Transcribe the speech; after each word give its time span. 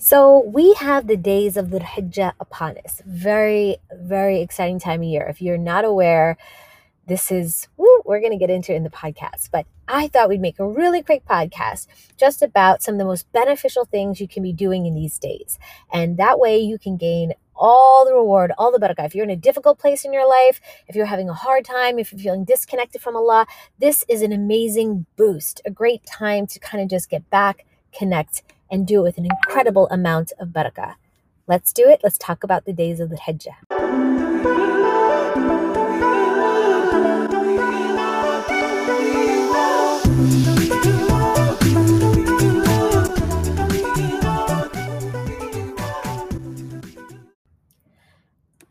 So 0.00 0.44
we 0.44 0.74
have 0.74 1.08
the 1.08 1.16
days 1.16 1.56
of 1.56 1.66
Dhul 1.66 1.82
Hijjah 1.82 2.34
upon 2.38 2.78
us. 2.84 3.02
Very, 3.04 3.78
very 3.92 4.40
exciting 4.40 4.78
time 4.78 5.00
of 5.00 5.08
year. 5.08 5.26
If 5.26 5.42
you're 5.42 5.58
not 5.58 5.84
aware, 5.84 6.36
this 7.08 7.32
is 7.32 7.66
woo, 7.76 8.02
we're 8.04 8.20
going 8.20 8.30
to 8.30 8.38
get 8.38 8.48
into 8.48 8.72
in 8.72 8.84
the 8.84 8.90
podcast. 8.90 9.50
But 9.50 9.66
I 9.88 10.06
thought 10.06 10.28
we'd 10.28 10.40
make 10.40 10.60
a 10.60 10.68
really 10.68 11.02
quick 11.02 11.24
podcast 11.26 11.88
just 12.16 12.42
about 12.42 12.80
some 12.80 12.94
of 12.94 12.98
the 13.00 13.06
most 13.06 13.30
beneficial 13.32 13.86
things 13.86 14.20
you 14.20 14.28
can 14.28 14.44
be 14.44 14.52
doing 14.52 14.86
in 14.86 14.94
these 14.94 15.18
days, 15.18 15.58
and 15.92 16.16
that 16.16 16.38
way 16.38 16.58
you 16.60 16.78
can 16.78 16.96
gain 16.96 17.32
all 17.56 18.04
the 18.04 18.14
reward, 18.14 18.52
all 18.56 18.70
the 18.70 18.78
barakah. 18.78 19.04
If 19.04 19.16
you're 19.16 19.24
in 19.24 19.30
a 19.30 19.36
difficult 19.36 19.80
place 19.80 20.04
in 20.04 20.12
your 20.12 20.28
life, 20.28 20.60
if 20.86 20.94
you're 20.94 21.06
having 21.06 21.28
a 21.28 21.34
hard 21.34 21.64
time, 21.64 21.98
if 21.98 22.12
you're 22.12 22.20
feeling 22.20 22.44
disconnected 22.44 23.02
from 23.02 23.16
Allah, 23.16 23.48
this 23.80 24.04
is 24.08 24.22
an 24.22 24.30
amazing 24.30 25.06
boost, 25.16 25.60
a 25.64 25.72
great 25.72 26.06
time 26.06 26.46
to 26.46 26.60
kind 26.60 26.80
of 26.80 26.88
just 26.88 27.10
get 27.10 27.28
back, 27.30 27.66
connect, 27.92 28.42
and 28.70 28.86
do 28.86 29.00
it 29.00 29.02
with 29.02 29.18
an 29.18 29.26
incredible 29.26 29.88
amount 29.90 30.32
of 30.38 30.48
barakah. 30.48 30.94
Let's 31.46 31.72
do 31.72 31.88
it. 31.88 32.00
Let's 32.02 32.18
talk 32.18 32.44
about 32.44 32.64
the 32.64 32.72
days 32.72 33.00
of 33.00 33.10
Dhul 33.10 33.20
Hijjah. 33.20 34.07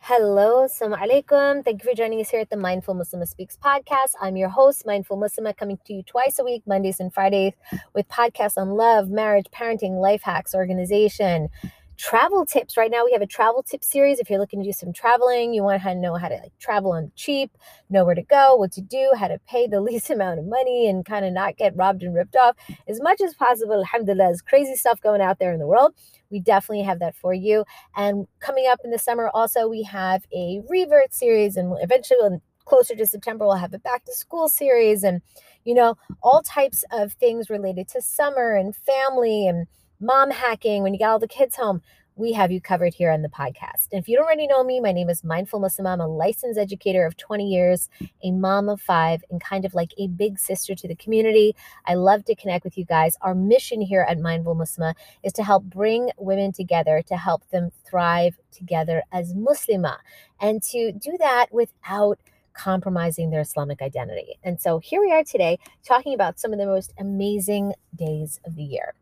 Hello, 0.10 0.66
assalamu 0.66 0.98
alaikum. 0.98 1.66
Thank 1.66 1.84
you 1.84 1.90
for 1.90 1.94
joining 1.94 2.22
us 2.22 2.30
here 2.30 2.40
at 2.40 2.50
the 2.50 2.56
Mindful 2.56 2.96
Muslimah 2.96 3.28
Speaks 3.28 3.58
podcast. 3.62 4.12
I'm 4.22 4.38
your 4.38 4.48
host, 4.48 4.86
Mindful 4.86 5.18
Muslimah, 5.18 5.58
coming 5.58 5.78
to 5.86 5.94
you 5.96 6.02
twice 6.02 6.40
a 6.40 6.46
week, 6.46 6.64
Mondays 6.66 7.02
and 7.02 7.14
Fridays, 7.14 7.52
with 7.94 8.08
podcasts 8.08 8.56
on 8.56 8.70
love, 8.70 9.10
marriage, 9.10 9.48
parenting, 9.54 10.00
life 10.00 10.22
hacks, 10.24 10.56
organization, 10.56 11.50
travel 11.98 12.46
tips. 12.46 12.78
Right 12.78 12.90
now, 12.90 13.04
we 13.04 13.12
have 13.12 13.22
a 13.22 13.28
travel 13.28 13.64
tip 13.64 13.84
series. 13.84 14.20
If 14.20 14.30
you're 14.30 14.40
looking 14.40 14.62
to 14.62 14.70
do 14.70 14.72
some 14.72 14.94
traveling, 14.94 15.54
you 15.54 15.62
want 15.62 15.84
to 15.84 15.96
know 15.96 16.16
how 16.16 16.30
to 16.30 16.36
like 16.36 16.58
travel 16.58 16.94
on 16.94 17.12
cheap, 17.18 17.52
know 17.90 18.06
where 18.06 18.16
to 18.16 18.24
go, 18.24 18.56
what 18.56 18.72
to 18.74 18.82
do, 18.82 19.12
how 19.20 19.28
to 19.28 19.42
pay 19.46 19.68
the 19.68 19.82
least 19.90 20.10
amount 20.10 20.40
of 20.40 20.46
money, 20.46 20.88
and 20.88 21.06
kind 21.06 21.26
of 21.26 21.34
not 21.34 21.58
get 21.58 21.76
robbed 21.76 22.02
and 22.02 22.16
ripped 22.16 22.38
off 22.38 22.56
as 22.88 23.02
much 23.02 23.20
as 23.20 23.34
possible. 23.34 23.74
Alhamdulillah, 23.74 24.28
there's 24.28 24.42
crazy 24.42 24.76
stuff 24.78 25.02
going 25.02 25.20
out 25.20 25.40
there 25.40 25.52
in 25.52 25.60
the 25.60 25.68
world. 25.68 25.94
We 26.30 26.40
definitely 26.40 26.84
have 26.84 27.00
that 27.00 27.16
for 27.16 27.34
you. 27.34 27.66
And 27.96 28.28
coming 28.40 28.68
up 28.68 28.80
in 28.84 28.92
the 28.92 29.00
summer, 29.00 29.30
also, 29.34 29.68
we 29.68 29.84
have 29.84 30.26
a 30.34 30.62
revert 30.70 31.14
series, 31.14 31.58
and 31.58 31.76
eventually, 31.82 32.40
closer 32.66 32.96
to 32.96 33.06
September, 33.06 33.46
we'll 33.46 33.56
have 33.56 33.74
a 33.74 33.80
back 33.80 34.06
to 34.06 34.14
school 34.14 34.50
series, 34.50 35.04
and 35.04 35.22
you 35.64 35.74
know, 35.74 35.96
all 36.24 36.42
types 36.42 36.84
of 36.92 37.14
things 37.14 37.50
related 37.50 37.88
to 37.90 38.02
summer 38.02 38.56
and 38.56 38.76
family 38.76 39.48
and 39.48 39.68
mom 40.00 40.32
hacking 40.32 40.84
when 40.84 40.94
you 40.94 41.00
got 41.00 41.10
all 41.10 41.20
the 41.20 41.28
kids 41.28 41.56
home 41.56 41.82
we 42.18 42.34
have 42.34 42.52
you 42.52 42.60
covered 42.60 42.96
here 42.96 43.12
on 43.12 43.22
the 43.22 43.30
podcast. 43.30 43.88
And 43.92 44.02
if 44.02 44.10
you 44.10 44.16
don't 44.16 44.26
already 44.26 44.48
know 44.48 44.64
me, 44.64 44.80
my 44.80 44.92
name 44.92 45.08
is 45.08 45.24
Mindful 45.24 45.62
Muslimah. 45.62 45.94
I'm 45.94 46.02
a 46.02 46.08
licensed 46.08 46.58
educator 46.60 47.06
of 47.06 47.16
20 47.16 47.48
years, 47.48 47.90
a 48.24 48.32
mom 48.32 48.70
of 48.70 48.82
five, 48.82 49.24
and 49.30 49.40
kind 49.40 49.66
of 49.66 49.76
like 49.76 49.94
a 50.00 50.08
big 50.08 50.40
sister 50.40 50.74
to 50.74 50.88
the 50.88 50.96
community. 50.96 51.56
I 51.86 51.94
love 51.94 52.26
to 52.26 52.36
connect 52.36 52.66
with 52.66 52.76
you 52.76 52.86
guys. 52.86 53.16
Our 53.22 53.36
mission 53.36 53.82
here 53.82 54.06
at 54.10 54.20
Mindful 54.20 54.56
Muslimah 54.56 54.96
is 55.24 55.32
to 55.34 55.44
help 55.44 55.66
bring 55.66 56.10
women 56.18 56.52
together, 56.52 57.04
to 57.08 57.16
help 57.16 57.48
them 57.52 57.70
thrive 57.88 58.40
together 58.52 59.04
as 59.12 59.36
Muslimah, 59.36 59.98
and 60.42 60.64
to 60.64 60.92
do 60.92 61.18
that 61.20 61.48
without 61.52 62.18
compromising 62.54 63.30
their 63.30 63.42
Islamic 63.42 63.84
identity. 63.84 64.40
And 64.44 64.60
so 64.60 64.80
here 64.80 65.02
we 65.02 65.12
are 65.12 65.24
today 65.24 65.60
talking 65.86 66.16
about 66.16 66.40
some 66.40 66.52
of 66.52 66.58
the 66.58 66.66
most 66.66 66.94
amazing 66.98 67.74
days 67.96 68.40
of 68.44 68.56
the 68.56 68.64
year. 68.64 68.96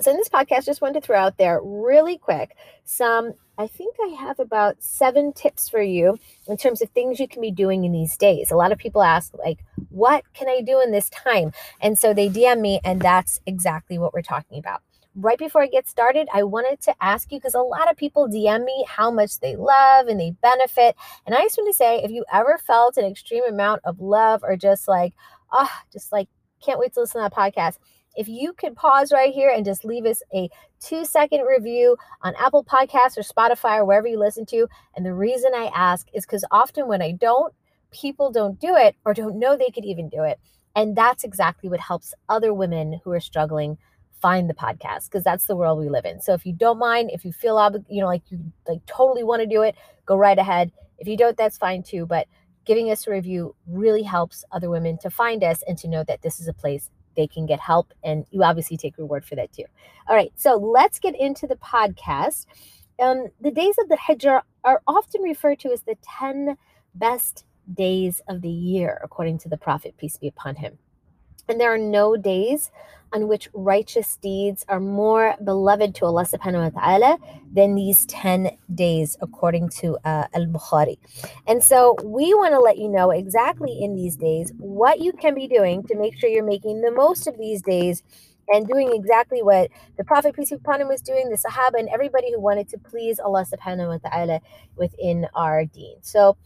So 0.00 0.10
in 0.10 0.16
this 0.16 0.28
podcast, 0.28 0.64
just 0.64 0.80
wanted 0.80 1.00
to 1.00 1.06
throw 1.06 1.18
out 1.18 1.36
there 1.38 1.60
really 1.62 2.18
quick 2.18 2.56
some. 2.84 3.34
I 3.58 3.66
think 3.66 3.94
I 4.02 4.08
have 4.08 4.40
about 4.40 4.82
seven 4.82 5.32
tips 5.32 5.68
for 5.68 5.82
you 5.82 6.18
in 6.48 6.56
terms 6.56 6.80
of 6.80 6.88
things 6.88 7.20
you 7.20 7.28
can 7.28 7.42
be 7.42 7.50
doing 7.50 7.84
in 7.84 7.92
these 7.92 8.16
days. 8.16 8.50
A 8.50 8.56
lot 8.56 8.72
of 8.72 8.78
people 8.78 9.02
ask, 9.02 9.32
like, 9.34 9.58
what 9.90 10.24
can 10.32 10.48
I 10.48 10.62
do 10.62 10.80
in 10.80 10.90
this 10.90 11.10
time? 11.10 11.52
And 11.80 11.98
so 11.98 12.14
they 12.14 12.30
DM 12.30 12.60
me, 12.60 12.80
and 12.82 13.00
that's 13.00 13.40
exactly 13.46 13.98
what 13.98 14.14
we're 14.14 14.22
talking 14.22 14.58
about. 14.58 14.80
Right 15.14 15.38
before 15.38 15.62
I 15.62 15.66
get 15.66 15.86
started, 15.86 16.28
I 16.32 16.42
wanted 16.42 16.80
to 16.80 16.94
ask 17.02 17.30
you 17.30 17.38
because 17.38 17.54
a 17.54 17.60
lot 17.60 17.90
of 17.90 17.98
people 17.98 18.26
DM 18.26 18.64
me 18.64 18.86
how 18.88 19.10
much 19.10 19.38
they 19.40 19.54
love 19.54 20.08
and 20.08 20.18
they 20.18 20.30
benefit. 20.42 20.96
And 21.26 21.34
I 21.34 21.42
just 21.42 21.58
want 21.58 21.68
to 21.68 21.76
say 21.76 22.02
if 22.02 22.10
you 22.10 22.24
ever 22.32 22.58
felt 22.66 22.96
an 22.96 23.04
extreme 23.04 23.44
amount 23.44 23.82
of 23.84 24.00
love 24.00 24.42
or 24.42 24.56
just 24.56 24.88
like, 24.88 25.12
oh, 25.52 25.70
just 25.92 26.10
like, 26.10 26.28
can't 26.64 26.78
wait 26.80 26.94
to 26.94 27.00
listen 27.00 27.22
to 27.22 27.28
that 27.28 27.34
podcast 27.34 27.76
if 28.16 28.28
you 28.28 28.52
could 28.52 28.76
pause 28.76 29.12
right 29.12 29.32
here 29.32 29.50
and 29.50 29.64
just 29.64 29.84
leave 29.84 30.04
us 30.06 30.22
a 30.34 30.48
two 30.80 31.04
second 31.04 31.42
review 31.42 31.96
on 32.22 32.34
Apple 32.38 32.64
Podcasts 32.64 33.16
or 33.16 33.22
Spotify 33.22 33.78
or 33.78 33.84
wherever 33.84 34.06
you 34.06 34.18
listen 34.18 34.46
to. 34.46 34.66
And 34.96 35.04
the 35.04 35.14
reason 35.14 35.52
I 35.54 35.70
ask 35.74 36.06
is 36.12 36.26
because 36.26 36.44
often 36.50 36.88
when 36.88 37.02
I 37.02 37.12
don't, 37.12 37.54
people 37.90 38.30
don't 38.30 38.60
do 38.60 38.74
it 38.76 38.96
or 39.04 39.14
don't 39.14 39.38
know 39.38 39.56
they 39.56 39.70
could 39.70 39.84
even 39.84 40.08
do 40.08 40.24
it. 40.24 40.38
And 40.74 40.96
that's 40.96 41.24
exactly 41.24 41.68
what 41.68 41.80
helps 41.80 42.14
other 42.28 42.54
women 42.54 43.00
who 43.04 43.12
are 43.12 43.20
struggling 43.20 43.78
find 44.20 44.48
the 44.48 44.54
podcast 44.54 45.10
because 45.10 45.24
that's 45.24 45.46
the 45.46 45.56
world 45.56 45.78
we 45.78 45.88
live 45.88 46.04
in. 46.04 46.20
So 46.20 46.32
if 46.32 46.46
you 46.46 46.52
don't 46.52 46.78
mind, 46.78 47.10
if 47.12 47.24
you 47.24 47.32
feel 47.32 47.56
obli- 47.56 47.84
you 47.88 48.00
know 48.00 48.06
like 48.06 48.22
you 48.30 48.38
like 48.68 48.84
totally 48.86 49.24
want 49.24 49.42
to 49.42 49.46
do 49.46 49.62
it, 49.62 49.74
go 50.06 50.16
right 50.16 50.38
ahead. 50.38 50.70
If 50.98 51.08
you 51.08 51.16
don't, 51.16 51.36
that's 51.36 51.58
fine 51.58 51.82
too. 51.82 52.06
But 52.06 52.28
giving 52.64 52.90
us 52.90 53.06
a 53.06 53.10
review 53.10 53.54
really 53.66 54.02
helps 54.02 54.44
other 54.52 54.70
women 54.70 54.96
to 54.98 55.10
find 55.10 55.42
us 55.42 55.62
and 55.66 55.76
to 55.78 55.88
know 55.88 56.04
that 56.04 56.22
this 56.22 56.40
is 56.40 56.48
a 56.48 56.52
place 56.52 56.88
they 57.16 57.26
can 57.26 57.46
get 57.46 57.60
help 57.60 57.92
and 58.02 58.24
you 58.30 58.42
obviously 58.42 58.76
take 58.76 58.98
reward 58.98 59.24
for 59.24 59.36
that 59.36 59.52
too. 59.52 59.64
All 60.08 60.16
right 60.16 60.32
so 60.36 60.56
let's 60.56 60.98
get 60.98 61.18
into 61.18 61.46
the 61.46 61.56
podcast. 61.56 62.46
Um, 63.00 63.28
the 63.40 63.50
days 63.50 63.76
of 63.78 63.88
the 63.88 63.96
Hijjah 63.96 64.42
are 64.64 64.82
often 64.86 65.22
referred 65.22 65.58
to 65.60 65.72
as 65.72 65.82
the 65.82 65.96
10 66.02 66.56
best 66.94 67.44
days 67.72 68.20
of 68.28 68.42
the 68.42 68.50
year 68.50 69.00
according 69.04 69.38
to 69.38 69.48
the 69.48 69.56
prophet 69.56 69.94
peace 69.96 70.16
be 70.18 70.28
upon 70.28 70.56
him 70.56 70.78
and 71.52 71.60
there 71.60 71.72
are 71.72 71.76
no 71.76 72.16
days 72.16 72.70
on 73.12 73.28
which 73.28 73.50
righteous 73.52 74.16
deeds 74.16 74.64
are 74.68 74.80
more 74.80 75.36
beloved 75.44 75.94
to 75.96 76.06
Allah 76.06 76.24
subhanahu 76.24 76.72
wa 76.72 76.80
ta'ala 76.80 77.18
than 77.52 77.74
these 77.74 78.06
10 78.06 78.56
days, 78.74 79.18
according 79.20 79.68
to 79.68 79.98
uh, 80.02 80.28
Al 80.32 80.46
Bukhari. 80.46 80.96
And 81.46 81.62
so 81.62 81.94
we 82.02 82.32
want 82.32 82.54
to 82.54 82.58
let 82.58 82.78
you 82.78 82.88
know 82.88 83.10
exactly 83.10 83.82
in 83.82 83.94
these 83.94 84.16
days 84.16 84.50
what 84.56 85.00
you 85.00 85.12
can 85.12 85.34
be 85.34 85.46
doing 85.46 85.82
to 85.88 85.94
make 85.94 86.18
sure 86.18 86.30
you're 86.30 86.42
making 86.42 86.80
the 86.80 86.90
most 86.90 87.26
of 87.26 87.36
these 87.36 87.60
days 87.60 88.02
and 88.48 88.66
doing 88.66 88.90
exactly 88.94 89.42
what 89.42 89.68
the 89.98 90.04
Prophet, 90.04 90.34
peace 90.34 90.48
be 90.48 90.56
upon 90.56 90.80
him, 90.80 90.88
was 90.88 91.02
doing, 91.02 91.28
the 91.28 91.36
Sahaba, 91.36 91.78
and 91.78 91.90
everybody 91.90 92.32
who 92.32 92.40
wanted 92.40 92.66
to 92.70 92.78
please 92.78 93.20
Allah 93.20 93.44
subhanahu 93.44 94.00
wa 94.00 94.08
ta'ala 94.08 94.40
within 94.76 95.26
our 95.34 95.66
deen. 95.66 95.96
So, 96.00 96.38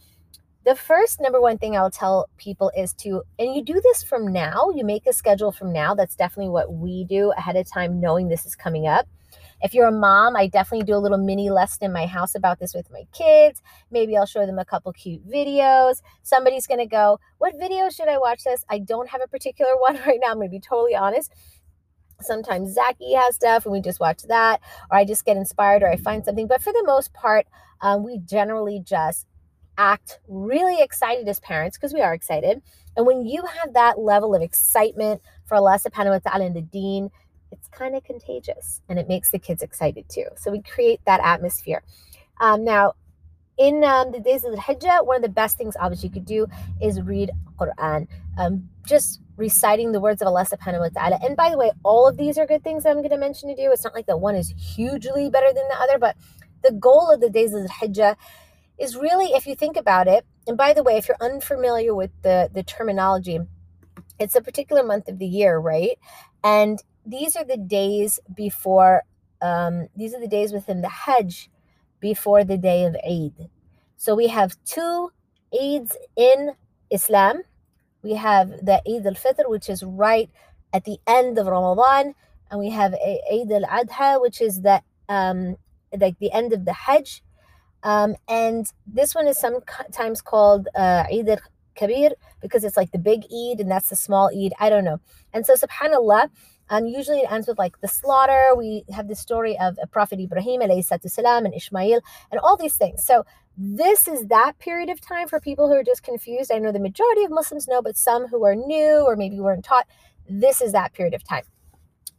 the 0.67 0.75
first 0.75 1.21
number 1.21 1.39
one 1.39 1.57
thing 1.57 1.77
I'll 1.77 1.89
tell 1.89 2.27
people 2.35 2.73
is 2.75 2.91
to, 2.95 3.23
and 3.39 3.55
you 3.55 3.63
do 3.63 3.79
this 3.81 4.03
from 4.03 4.33
now, 4.33 4.69
you 4.75 4.83
make 4.83 5.07
a 5.07 5.13
schedule 5.13 5.53
from 5.53 5.71
now. 5.71 5.95
That's 5.95 6.13
definitely 6.13 6.49
what 6.49 6.73
we 6.73 7.05
do 7.05 7.31
ahead 7.37 7.55
of 7.55 7.71
time, 7.71 8.01
knowing 8.01 8.27
this 8.27 8.45
is 8.45 8.53
coming 8.53 8.85
up. 8.85 9.07
If 9.61 9.73
you're 9.73 9.87
a 9.87 9.93
mom, 9.93 10.35
I 10.35 10.47
definitely 10.47 10.85
do 10.85 10.95
a 10.95 10.99
little 10.99 11.19
mini 11.19 11.49
lesson 11.49 11.85
in 11.85 11.93
my 11.93 12.05
house 12.05 12.35
about 12.35 12.59
this 12.59 12.73
with 12.73 12.91
my 12.91 13.03
kids. 13.13 13.61
Maybe 13.91 14.17
I'll 14.17 14.25
show 14.25 14.45
them 14.45 14.59
a 14.59 14.65
couple 14.65 14.91
cute 14.91 15.25
videos. 15.25 16.01
Somebody's 16.21 16.67
going 16.67 16.81
to 16.81 16.85
go, 16.85 17.21
What 17.37 17.53
video 17.57 17.89
should 17.89 18.09
I 18.09 18.17
watch 18.17 18.43
this? 18.43 18.65
I 18.69 18.79
don't 18.79 19.07
have 19.07 19.21
a 19.23 19.27
particular 19.29 19.77
one 19.79 19.97
right 20.05 20.19
now. 20.21 20.31
I'm 20.31 20.35
going 20.35 20.49
to 20.49 20.51
be 20.51 20.59
totally 20.59 20.97
honest. 20.97 21.31
Sometimes 22.19 22.73
Zaki 22.73 23.13
has 23.13 23.35
stuff 23.35 23.65
and 23.65 23.71
we 23.71 23.79
just 23.79 24.01
watch 24.01 24.23
that, 24.23 24.59
or 24.91 24.97
I 24.97 25.05
just 25.05 25.23
get 25.23 25.37
inspired 25.37 25.81
or 25.81 25.87
I 25.87 25.95
find 25.95 26.25
something. 26.25 26.47
But 26.47 26.61
for 26.61 26.73
the 26.73 26.83
most 26.85 27.13
part, 27.13 27.47
um, 27.79 28.03
we 28.03 28.17
generally 28.17 28.81
just 28.83 29.27
act 29.77 30.19
really 30.27 30.81
excited 30.81 31.27
as 31.27 31.39
parents 31.39 31.77
because 31.77 31.93
we 31.93 32.01
are 32.01 32.13
excited. 32.13 32.61
And 32.95 33.05
when 33.05 33.25
you 33.25 33.43
have 33.45 33.73
that 33.73 33.99
level 33.99 34.33
of 34.35 34.41
excitement 34.41 35.21
for 35.45 35.55
Allah 35.55 35.79
subhanahu 35.79 36.11
wa 36.11 36.31
ta'ala 36.31 36.45
and 36.45 36.55
the 36.55 36.61
deen, 36.61 37.09
it's 37.51 37.67
kind 37.69 37.95
of 37.95 38.03
contagious 38.03 38.81
and 38.89 38.99
it 38.99 39.07
makes 39.07 39.29
the 39.29 39.39
kids 39.39 39.61
excited 39.61 40.05
too. 40.09 40.25
So 40.35 40.51
we 40.51 40.61
create 40.61 40.99
that 41.05 41.21
atmosphere. 41.23 41.83
Um, 42.39 42.63
now, 42.63 42.93
in 43.57 43.83
um, 43.83 44.11
the 44.11 44.19
days 44.19 44.43
of 44.43 44.53
Dhul 44.53 44.59
Hijjah, 44.59 45.05
one 45.05 45.15
of 45.15 45.21
the 45.23 45.29
best 45.29 45.57
things 45.57 45.75
obviously 45.79 46.09
you 46.09 46.13
could 46.13 46.25
do 46.25 46.47
is 46.81 47.01
read 47.01 47.31
Quran. 47.59 48.07
Um, 48.37 48.69
just 48.85 49.19
reciting 49.35 49.91
the 49.91 49.99
words 49.99 50.21
of 50.21 50.27
Allah 50.27 50.45
subhanahu 50.45 50.79
wa 50.79 50.89
ta'ala. 50.89 51.19
And 51.23 51.35
by 51.35 51.49
the 51.49 51.57
way, 51.57 51.71
all 51.83 52.07
of 52.07 52.17
these 52.17 52.37
are 52.37 52.45
good 52.45 52.63
things 52.63 52.85
I'm 52.85 52.97
going 52.97 53.09
to 53.09 53.17
mention 53.17 53.49
to 53.49 53.55
do. 53.55 53.71
It's 53.71 53.83
not 53.83 53.95
like 53.95 54.05
that 54.07 54.17
one 54.17 54.35
is 54.35 54.53
hugely 54.57 55.29
better 55.29 55.47
than 55.47 55.67
the 55.69 55.75
other, 55.79 55.97
but 55.97 56.15
the 56.63 56.71
goal 56.71 57.11
of 57.11 57.21
the 57.21 57.29
days 57.29 57.53
of 57.53 57.61
Dhul 57.63 57.69
Hijjah 57.69 58.15
is 58.77 58.95
really, 58.95 59.27
if 59.33 59.47
you 59.47 59.55
think 59.55 59.77
about 59.77 60.07
it, 60.07 60.25
and 60.47 60.57
by 60.57 60.73
the 60.73 60.83
way, 60.83 60.97
if 60.97 61.07
you're 61.07 61.17
unfamiliar 61.19 61.93
with 61.93 62.11
the, 62.21 62.49
the 62.53 62.63
terminology, 62.63 63.39
it's 64.19 64.35
a 64.35 64.41
particular 64.41 64.83
month 64.83 65.07
of 65.07 65.19
the 65.19 65.27
year, 65.27 65.57
right? 65.57 65.97
And 66.43 66.81
these 67.05 67.35
are 67.35 67.45
the 67.45 67.57
days 67.57 68.19
before, 68.35 69.03
um, 69.41 69.87
these 69.95 70.13
are 70.13 70.19
the 70.19 70.27
days 70.27 70.51
within 70.53 70.81
the 70.81 70.89
Hajj 70.89 71.49
before 71.99 72.43
the 72.43 72.57
day 72.57 72.83
of 72.85 72.95
Eid. 73.07 73.49
So 73.97 74.15
we 74.15 74.27
have 74.27 74.55
two 74.65 75.11
Eids 75.53 75.95
in 76.15 76.53
Islam. 76.89 77.43
We 78.03 78.13
have 78.13 78.49
the 78.49 78.81
Eid 78.87 79.05
al 79.05 79.13
Fitr, 79.13 79.49
which 79.49 79.69
is 79.69 79.83
right 79.83 80.29
at 80.73 80.85
the 80.85 80.99
end 81.07 81.37
of 81.37 81.47
Ramadan, 81.47 82.13
and 82.49 82.59
we 82.59 82.69
have 82.69 82.93
Eid 82.93 83.51
al 83.51 83.63
Adha, 83.63 84.21
which 84.21 84.41
is 84.41 84.61
the 84.61 84.81
um, 85.09 85.57
like 85.97 86.19
the 86.19 86.31
end 86.31 86.53
of 86.53 86.65
the 86.65 86.73
Hajj. 86.73 87.23
Um, 87.87 88.17
and 88.27 88.69
this 88.85 89.15
one 89.15 89.27
is 89.27 89.37
sometimes 89.39 90.21
called 90.21 90.67
uh, 90.75 91.05
Eid 91.09 91.29
al 91.29 91.37
Kabir 91.73 92.09
because 92.41 92.65
it's 92.65 92.75
like 92.75 92.91
the 92.91 92.97
big 92.97 93.21
Eid 93.31 93.61
and 93.61 93.71
that's 93.71 93.87
the 93.87 93.95
small 93.95 94.29
Eid. 94.37 94.51
I 94.59 94.69
don't 94.69 94.83
know. 94.83 94.99
And 95.31 95.45
so, 95.45 95.53
subhanAllah, 95.53 96.29
um, 96.69 96.85
usually 96.85 97.19
it 97.19 97.31
ends 97.31 97.47
with 97.47 97.57
like 97.57 97.79
the 97.79 97.87
slaughter. 97.87 98.49
We 98.57 98.83
have 98.93 99.07
the 99.07 99.15
story 99.15 99.57
of 99.57 99.77
Prophet 99.89 100.19
Ibrahim 100.19 100.61
salam, 100.81 101.45
and 101.45 101.55
Ishmael 101.55 102.01
and 102.29 102.41
all 102.41 102.57
these 102.57 102.75
things. 102.75 103.05
So 103.05 103.23
this 103.57 104.05
is 104.05 104.27
that 104.27 104.59
period 104.59 104.89
of 104.89 104.99
time 104.99 105.29
for 105.29 105.39
people 105.39 105.69
who 105.69 105.75
are 105.75 105.83
just 105.83 106.03
confused. 106.03 106.51
I 106.51 106.59
know 106.59 106.73
the 106.73 106.79
majority 106.89 107.23
of 107.23 107.31
Muslims 107.31 107.69
know, 107.69 107.81
but 107.81 107.95
some 107.95 108.27
who 108.27 108.43
are 108.43 108.53
new 108.53 109.05
or 109.07 109.15
maybe 109.15 109.39
weren't 109.39 109.63
taught, 109.63 109.87
this 110.29 110.61
is 110.61 110.73
that 110.73 110.91
period 110.91 111.13
of 111.13 111.23
time. 111.23 111.43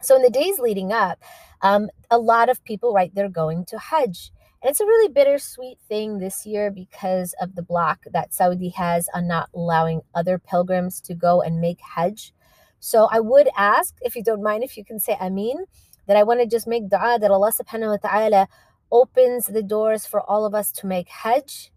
So 0.00 0.16
in 0.16 0.22
the 0.22 0.30
days 0.30 0.58
leading 0.58 0.92
up, 0.92 1.22
um, 1.60 1.90
a 2.10 2.18
lot 2.18 2.48
of 2.48 2.64
people, 2.64 2.94
right, 2.94 3.14
they're 3.14 3.28
going 3.28 3.66
to 3.66 3.78
Hajj. 3.78 4.30
And 4.60 4.70
it's 4.70 4.80
a 4.80 4.86
really 4.86 5.12
bittersweet 5.12 5.78
thing 5.88 6.18
this 6.18 6.44
year 6.44 6.70
because 6.70 7.34
of 7.40 7.54
the 7.54 7.62
block 7.62 8.00
that 8.12 8.34
Saudi 8.34 8.70
has 8.70 9.08
on 9.14 9.28
not 9.28 9.50
allowing 9.54 10.00
other 10.14 10.38
pilgrims 10.38 11.00
to 11.02 11.14
go 11.14 11.40
and 11.42 11.60
make 11.60 11.80
Hajj. 11.80 12.32
So 12.80 13.08
I 13.10 13.20
would 13.20 13.48
ask, 13.56 13.94
if 14.02 14.16
you 14.16 14.22
don't 14.22 14.42
mind, 14.42 14.64
if 14.64 14.76
you 14.76 14.84
can 14.84 14.98
say 14.98 15.16
Ameen, 15.20 15.64
that 16.06 16.16
I 16.16 16.22
want 16.24 16.40
to 16.40 16.46
just 16.46 16.66
make 16.66 16.88
dua 16.88 17.18
that 17.20 17.30
Allah 17.30 17.52
subhanahu 17.52 18.02
wa 18.02 18.08
ta'ala 18.08 18.48
opens 18.90 19.46
the 19.46 19.62
doors 19.62 20.06
for 20.06 20.22
all 20.22 20.44
of 20.44 20.54
us 20.54 20.72
to 20.72 20.86
make 20.86 21.08
Hajj 21.08 21.70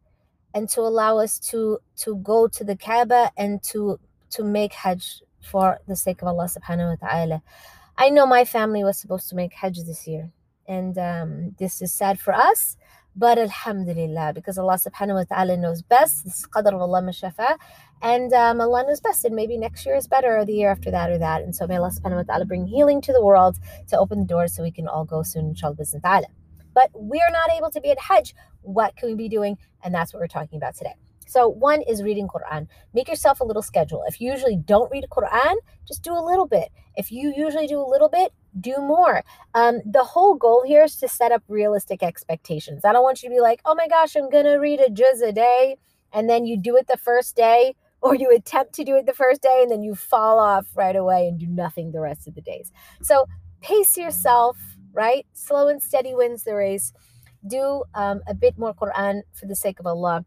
and 0.54 0.68
to 0.70 0.82
allow 0.82 1.20
us 1.20 1.38
to 1.52 1.80
to 1.98 2.16
go 2.18 2.48
to 2.48 2.64
the 2.64 2.76
Kaaba 2.76 3.32
and 3.38 3.62
to 3.64 4.00
to 4.32 4.44
make 4.44 4.74
Hajj 4.74 5.22
for 5.42 5.80
the 5.88 5.96
sake 5.96 6.22
of 6.22 6.30
Allah 6.30 6.46
subhanahu 6.46 6.98
wa 7.02 7.08
ta'ala. 7.08 7.42
I 7.98 8.10
know 8.10 8.26
my 8.26 8.46
family 8.46 8.84
was 8.84 8.98
supposed 8.98 9.30
to 9.30 9.36
make 9.36 9.54
Hajj 9.54 9.84
this 9.84 10.08
year, 10.08 10.32
and 10.72 10.98
um, 10.98 11.56
this 11.60 11.82
is 11.82 11.94
sad 11.94 12.18
for 12.20 12.34
us. 12.34 12.78
But 13.14 13.38
Alhamdulillah, 13.38 14.32
because 14.34 14.58
Allah 14.58 14.80
subhanahu 14.88 15.16
wa 15.20 15.26
ta'ala 15.32 15.58
knows 15.58 15.82
best. 15.82 16.24
This 16.24 16.40
is 16.40 16.48
qadr 16.48 16.74
of 16.74 16.82
Allah 16.82 17.02
mashafa. 17.02 17.58
And 18.02 18.32
um, 18.32 18.62
Allah 18.62 18.86
knows 18.88 19.02
best. 19.02 19.26
And 19.26 19.36
maybe 19.36 19.58
next 19.58 19.86
year 19.86 19.98
is 19.98 20.08
better, 20.08 20.38
or 20.38 20.46
the 20.46 20.54
year 20.54 20.72
after 20.72 20.90
that, 20.92 21.12
or 21.12 21.18
that. 21.18 21.42
And 21.42 21.54
so 21.54 21.68
may 21.68 21.76
Allah 21.76 21.92
subhanahu 21.98 22.22
wa 22.22 22.28
ta'ala 22.30 22.46
bring 22.46 22.66
healing 22.66 23.02
to 23.02 23.12
the 23.12 23.24
world 23.30 23.58
to 23.90 23.98
open 23.98 24.20
the 24.20 24.26
doors 24.26 24.56
so 24.56 24.64
we 24.64 24.72
can 24.72 24.88
all 24.88 25.04
go 25.04 25.24
soon, 25.24 25.50
inshallah. 25.50 25.76
Ta'ala. 26.02 26.28
But 26.74 26.90
we're 26.94 27.34
not 27.40 27.50
able 27.58 27.70
to 27.72 27.82
be 27.82 27.92
at 27.92 28.00
Hajj. 28.00 28.34
What 28.62 28.96
can 28.96 29.10
we 29.10 29.16
be 29.16 29.28
doing? 29.28 29.58
And 29.84 29.94
that's 29.94 30.14
what 30.14 30.22
we're 30.22 30.28
talking 30.28 30.58
about 30.58 30.76
today. 30.76 30.96
So 31.28 31.50
one 31.50 31.82
is 31.82 32.02
reading 32.04 32.28
Quran. 32.28 32.68
Make 32.94 33.10
yourself 33.10 33.42
a 33.42 33.44
little 33.44 33.62
schedule. 33.62 34.04
If 34.08 34.22
you 34.22 34.32
usually 34.32 34.56
don't 34.56 34.90
read 34.92 35.06
Quran, 35.12 35.56
just 35.86 36.02
do 36.02 36.14
a 36.14 36.24
little 36.30 36.48
bit. 36.48 36.70
If 36.96 37.12
you 37.12 37.34
usually 37.36 37.68
do 37.68 37.80
a 37.80 37.90
little 37.94 38.10
bit, 38.10 38.32
do 38.60 38.78
more. 38.78 39.24
Um, 39.54 39.82
the 39.86 40.04
whole 40.04 40.36
goal 40.36 40.64
here 40.66 40.84
is 40.84 40.96
to 40.98 41.08
set 41.08 41.32
up 41.32 41.44
realistic 41.48 42.04
expectations. 42.04 42.84
I 42.84 42.94
don't 42.94 43.04
want 43.04 43.24
you 43.24 43.30
to 43.30 43.36
be 43.36 43.42
like, 43.42 43.62
oh 43.66 43.76
my 43.76 43.88
gosh, 43.88 44.16
I'm 44.16 44.30
gonna 44.30 44.60
read 44.60 44.80
a 44.80 44.90
juz 44.90 45.22
a 45.22 45.32
day, 45.32 45.78
and 46.14 46.30
then 46.30 46.46
you 46.46 46.58
do 46.58 46.76
it 46.76 46.88
the 46.88 46.98
first 46.98 47.36
day, 47.36 47.76
or 48.02 48.16
you 48.16 48.32
attempt 48.32 48.74
to 48.74 48.84
do 48.84 48.96
it 48.96 49.06
the 49.06 49.14
first 49.14 49.42
day, 49.42 49.60
and 49.62 49.72
then 49.72 49.84
you 49.84 49.96
fall 49.96 50.40
off 50.40 50.68
right 50.76 50.96
away 50.96 51.28
and 51.28 51.40
do 51.40 51.48
nothing 51.48 51.92
the 51.92 52.02
rest 52.02 52.28
of 52.28 52.36
the 52.36 52.42
days. 52.42 52.72
So 53.02 53.28
pace 53.62 53.96
yourself, 53.98 54.58
right? 54.92 55.26
Slow 55.34 55.68
and 55.68 55.82
steady 55.82 56.14
wins 56.16 56.44
the 56.44 56.56
race. 56.56 56.94
Do 57.46 57.84
um, 57.94 58.22
a 58.28 58.34
bit 58.34 58.58
more 58.58 58.74
Quran 58.74 59.22
for 59.34 59.46
the 59.46 59.56
sake 59.56 59.80
of 59.80 59.86
Allah 59.86 60.26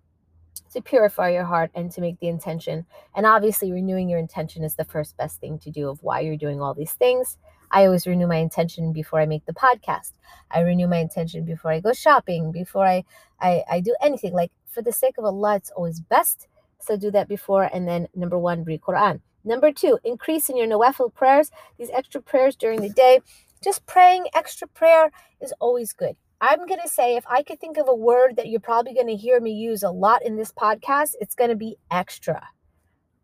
to 0.72 0.82
purify 0.82 1.30
your 1.30 1.44
heart 1.44 1.70
and 1.74 1.90
to 1.92 2.00
make 2.00 2.18
the 2.20 2.28
intention. 2.28 2.84
And 3.14 3.26
obviously, 3.26 3.72
renewing 3.72 4.08
your 4.08 4.18
intention 4.18 4.62
is 4.64 4.74
the 4.74 4.84
first 4.84 5.16
best 5.16 5.40
thing 5.40 5.58
to 5.60 5.70
do 5.70 5.88
of 5.88 6.02
why 6.02 6.20
you're 6.20 6.36
doing 6.36 6.60
all 6.60 6.74
these 6.74 6.92
things. 6.92 7.38
I 7.74 7.86
always 7.86 8.06
renew 8.06 8.28
my 8.28 8.36
intention 8.36 8.92
before 8.92 9.20
I 9.20 9.26
make 9.26 9.46
the 9.46 9.52
podcast. 9.52 10.12
I 10.48 10.60
renew 10.60 10.86
my 10.86 10.98
intention 10.98 11.44
before 11.44 11.72
I 11.72 11.80
go 11.80 11.92
shopping, 11.92 12.52
before 12.52 12.86
I, 12.86 13.04
I, 13.40 13.64
I 13.68 13.80
do 13.80 13.96
anything. 14.00 14.32
Like 14.32 14.52
for 14.70 14.80
the 14.80 14.92
sake 14.92 15.18
of 15.18 15.24
Allah, 15.24 15.56
it's 15.56 15.72
always 15.72 15.98
best. 15.98 16.46
So 16.78 16.96
do 16.96 17.10
that 17.10 17.26
before. 17.26 17.64
And 17.64 17.88
then 17.88 18.06
number 18.14 18.38
one, 18.38 18.62
read 18.62 18.80
Quran. 18.80 19.20
Number 19.42 19.72
two, 19.72 19.98
increase 20.04 20.48
in 20.48 20.56
your 20.56 20.68
Nawafil 20.68 21.12
prayers, 21.14 21.50
these 21.76 21.90
extra 21.90 22.22
prayers 22.22 22.54
during 22.54 22.80
the 22.80 22.90
day. 22.90 23.20
Just 23.60 23.84
praying 23.86 24.26
extra 24.34 24.68
prayer 24.68 25.10
is 25.40 25.52
always 25.58 25.92
good. 25.92 26.14
I'm 26.40 26.66
going 26.66 26.80
to 26.80 26.88
say 26.88 27.16
if 27.16 27.26
I 27.26 27.42
could 27.42 27.60
think 27.60 27.76
of 27.76 27.88
a 27.88 27.94
word 27.94 28.36
that 28.36 28.48
you're 28.48 28.60
probably 28.60 28.94
going 28.94 29.08
to 29.08 29.16
hear 29.16 29.40
me 29.40 29.50
use 29.50 29.82
a 29.82 29.90
lot 29.90 30.24
in 30.24 30.36
this 30.36 30.52
podcast, 30.52 31.14
it's 31.20 31.34
going 31.34 31.50
to 31.50 31.56
be 31.56 31.76
extra, 31.90 32.48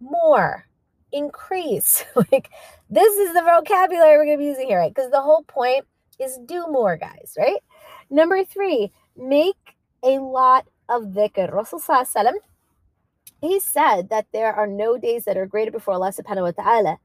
more, 0.00 0.66
increase. 1.12 2.04
like 2.14 2.50
this 2.88 3.14
is 3.16 3.34
the 3.34 3.42
vocabulary 3.42 4.16
we're 4.16 4.24
going 4.24 4.38
to 4.38 4.42
be 4.42 4.48
using 4.48 4.68
here, 4.68 4.78
right? 4.78 4.94
Because 4.94 5.10
the 5.10 5.20
whole 5.20 5.44
point 5.44 5.86
is 6.18 6.38
do 6.46 6.66
more, 6.68 6.96
guys, 6.96 7.34
right? 7.38 7.62
Number 8.10 8.44
three, 8.44 8.92
make 9.16 9.76
a 10.02 10.18
lot 10.18 10.66
of 10.88 11.04
dhikr. 11.04 11.52
Rasulullah 11.52 12.34
he 13.40 13.58
said 13.58 14.10
that 14.10 14.26
there 14.32 14.52
are 14.52 14.66
no 14.66 14.98
days 14.98 15.24
that 15.24 15.36
are 15.36 15.46
greater 15.46 15.70
before 15.70 15.94
Allah 15.94 16.12
subhanahu 16.12 16.54
wa 16.56 16.62
ta'ala 16.62 16.98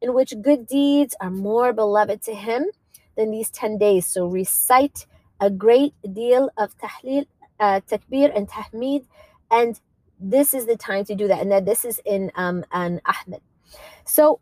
in 0.00 0.14
which 0.14 0.34
good 0.40 0.66
deeds 0.66 1.16
are 1.20 1.30
more 1.30 1.72
beloved 1.72 2.22
to 2.22 2.34
him 2.34 2.66
than 3.16 3.30
these 3.30 3.50
10 3.50 3.78
days. 3.78 4.06
So 4.06 4.26
recite 4.26 5.06
a 5.40 5.50
great 5.50 5.94
deal 6.12 6.50
of 6.56 6.76
tahleel, 6.78 7.26
uh, 7.58 7.80
takbir, 7.88 8.30
and 8.36 8.48
tahmid, 8.48 9.06
and 9.50 9.80
this 10.20 10.54
is 10.54 10.66
the 10.66 10.76
time 10.76 11.04
to 11.06 11.14
do 11.14 11.28
that. 11.28 11.40
And 11.40 11.50
that 11.52 11.66
this 11.66 11.84
is 11.84 12.00
in 12.04 12.30
um, 12.34 12.64
an 12.72 13.00
Ahmed. 13.04 13.40
So, 14.04 14.40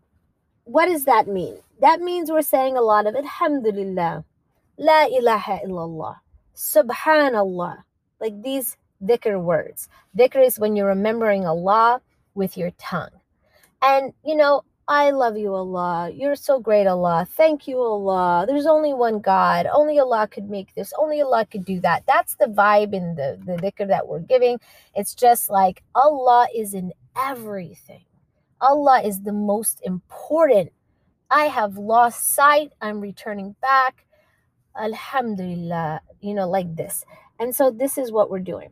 what 0.64 0.86
does 0.86 1.04
that 1.04 1.26
mean? 1.26 1.56
That 1.80 2.00
means 2.00 2.30
we're 2.30 2.42
saying 2.42 2.76
a 2.76 2.82
lot 2.82 3.06
of 3.06 3.16
Alhamdulillah, 3.16 4.24
La 4.78 5.06
ilaha 5.06 5.58
illallah, 5.66 6.16
Subhanallah, 6.54 7.82
like 8.20 8.42
these 8.42 8.76
dhikr 9.02 9.40
words. 9.42 9.88
Dhikr 10.16 10.46
is 10.46 10.58
when 10.58 10.76
you're 10.76 10.86
remembering 10.86 11.46
Allah 11.46 12.00
with 12.34 12.56
your 12.56 12.70
tongue. 12.78 13.10
And, 13.82 14.12
you 14.24 14.36
know, 14.36 14.62
I 14.88 15.10
love 15.10 15.36
you, 15.36 15.54
Allah. 15.54 16.10
You're 16.12 16.34
so 16.34 16.58
great, 16.58 16.86
Allah. 16.86 17.26
Thank 17.30 17.68
you, 17.68 17.78
Allah. 17.78 18.44
There's 18.48 18.66
only 18.66 18.92
one 18.92 19.20
God. 19.20 19.66
Only 19.72 19.98
Allah 19.98 20.26
could 20.26 20.50
make 20.50 20.74
this. 20.74 20.92
Only 20.98 21.22
Allah 21.22 21.46
could 21.46 21.64
do 21.64 21.80
that. 21.80 22.02
That's 22.06 22.34
the 22.34 22.46
vibe 22.46 22.92
in 22.92 23.14
the, 23.14 23.38
the 23.44 23.52
dhikr 23.52 23.86
that 23.88 24.08
we're 24.08 24.20
giving. 24.20 24.58
It's 24.94 25.14
just 25.14 25.48
like 25.48 25.82
Allah 25.94 26.48
is 26.54 26.74
in 26.74 26.92
everything. 27.16 28.04
Allah 28.60 29.00
is 29.02 29.22
the 29.22 29.32
most 29.32 29.80
important. 29.84 30.72
I 31.30 31.44
have 31.44 31.78
lost 31.78 32.34
sight. 32.34 32.72
I'm 32.80 33.00
returning 33.00 33.54
back. 33.62 34.04
Alhamdulillah. 34.76 36.00
You 36.20 36.34
know, 36.34 36.48
like 36.48 36.74
this. 36.74 37.04
And 37.38 37.54
so 37.54 37.70
this 37.70 37.98
is 37.98 38.10
what 38.10 38.30
we're 38.30 38.40
doing. 38.40 38.70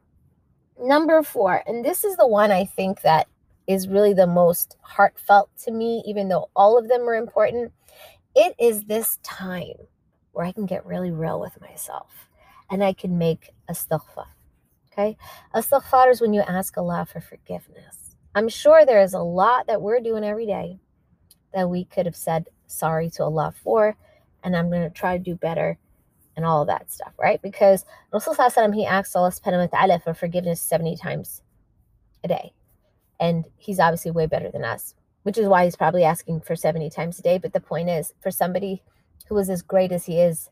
Number 0.82 1.22
four, 1.22 1.62
and 1.66 1.84
this 1.84 2.04
is 2.04 2.16
the 2.16 2.26
one 2.26 2.50
I 2.50 2.64
think 2.64 3.02
that 3.02 3.28
is 3.70 3.88
really 3.88 4.12
the 4.12 4.26
most 4.26 4.76
heartfelt 4.82 5.50
to 5.64 5.70
me, 5.70 6.02
even 6.06 6.28
though 6.28 6.50
all 6.56 6.76
of 6.76 6.88
them 6.88 7.02
are 7.08 7.14
important. 7.14 7.72
It 8.34 8.54
is 8.58 8.84
this 8.84 9.18
time 9.22 9.76
where 10.32 10.44
I 10.44 10.52
can 10.52 10.66
get 10.66 10.86
really 10.86 11.10
real 11.10 11.40
with 11.40 11.60
myself 11.60 12.28
and 12.70 12.82
I 12.82 12.92
can 12.92 13.18
make 13.18 13.50
astaghfar. 13.70 14.26
Okay? 14.92 15.16
Astaghfar 15.54 16.10
is 16.10 16.20
when 16.20 16.34
you 16.34 16.40
ask 16.40 16.76
Allah 16.76 17.06
for 17.10 17.20
forgiveness. 17.20 18.16
I'm 18.34 18.48
sure 18.48 18.84
there 18.84 19.02
is 19.02 19.14
a 19.14 19.20
lot 19.20 19.66
that 19.66 19.82
we're 19.82 20.00
doing 20.00 20.24
every 20.24 20.46
day 20.46 20.78
that 21.52 21.68
we 21.68 21.84
could 21.84 22.06
have 22.06 22.16
said 22.16 22.48
sorry 22.66 23.10
to 23.10 23.24
Allah 23.24 23.52
for, 23.62 23.96
and 24.42 24.56
I'm 24.56 24.70
going 24.70 24.82
to 24.82 24.90
try 24.90 25.16
to 25.16 25.22
do 25.22 25.34
better 25.34 25.78
and 26.36 26.46
all 26.46 26.64
that 26.64 26.90
stuff, 26.90 27.12
right? 27.18 27.42
Because 27.42 27.84
Rasulullah 28.12 28.74
he 28.74 28.86
asked 28.86 29.14
Allah 29.16 29.30
subhanahu 29.30 29.70
wa 29.70 29.78
ta'ala 29.78 29.98
for 29.98 30.14
forgiveness 30.14 30.60
70 30.60 30.96
times 30.96 31.42
a 32.22 32.28
day. 32.28 32.52
And 33.20 33.44
he's 33.56 33.78
obviously 33.78 34.10
way 34.10 34.26
better 34.26 34.50
than 34.50 34.64
us, 34.64 34.94
which 35.22 35.38
is 35.38 35.46
why 35.46 35.64
he's 35.64 35.76
probably 35.76 36.02
asking 36.04 36.40
for 36.40 36.56
70 36.56 36.90
times 36.90 37.18
a 37.18 37.22
day. 37.22 37.38
But 37.38 37.52
the 37.52 37.60
point 37.60 37.88
is, 37.90 38.14
for 38.20 38.32
somebody 38.32 38.82
who 39.28 39.38
is 39.38 39.48
as 39.48 39.62
great 39.62 39.92
as 39.92 40.06
he 40.06 40.18
is, 40.18 40.50